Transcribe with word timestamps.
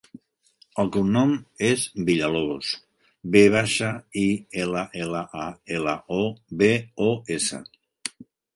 El 0.83 0.87
cognom 0.93 1.33
és 1.67 1.83
Villalobos: 2.07 2.71
ve 3.37 3.43
baixa, 3.57 3.91
i, 4.23 4.25
ela, 4.65 4.85
ela, 5.05 5.23
a, 5.45 5.47
ela, 5.79 5.97
o, 6.19 6.25
be, 6.63 6.73
o, 7.11 7.15
essa. 7.41 7.65